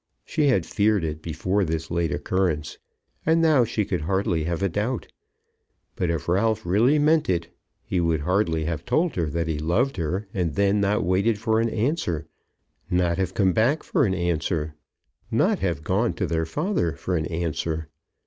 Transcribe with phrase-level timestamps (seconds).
[0.25, 2.79] She had feared it before this late occurrence,
[3.23, 5.05] and now she could hardly have a doubt.
[5.95, 9.97] But if Ralph really meant it he would hardly have told her that he loved
[9.97, 12.25] her, and then not waited for an answer,
[12.89, 14.73] not have come back for an answer,
[15.29, 17.87] not have gone to their father for an answer.